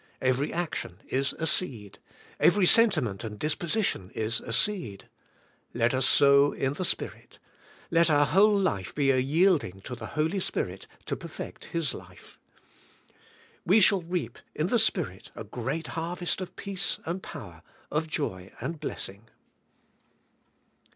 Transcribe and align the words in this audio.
Kvery 0.19 0.51
action 0.51 0.99
is 1.09 1.33
a 1.33 1.45
seed. 1.45 1.99
Kvery 2.39 2.67
sentiment 2.67 3.23
and 3.23 3.37
disposition 3.37 4.09
is 4.15 4.39
a 4.41 4.51
seed. 4.51 5.07
Let 5.75 5.93
us 5.93 6.07
sow 6.07 6.53
in 6.53 6.73
the 6.73 6.85
Spirit. 6.85 7.37
Let 7.91 8.09
our 8.09 8.25
whole 8.25 8.57
life 8.57 8.95
be 8.95 9.11
a 9.11 9.17
yielding 9.19 9.79
to 9.81 9.93
the 9.95 10.07
Holy 10.17 10.39
Spirit 10.39 10.87
to 11.05 11.15
perfect 11.15 11.65
His 11.65 11.93
life. 11.93 12.39
We 13.63 13.79
shall 13.79 14.01
reap 14.01 14.39
in 14.55 14.69
the 14.69 14.79
Spirit 14.79 15.29
a 15.35 15.43
great 15.43 15.89
harvest 15.89 16.41
of 16.41 16.55
peace 16.55 16.97
and 17.05 17.21
pOAver, 17.21 17.61
of 17.91 18.07
joy 18.07 18.51
and 18.59 18.79
blessing. 18.79 19.27